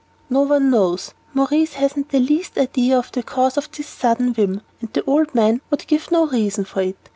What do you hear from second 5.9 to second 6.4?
no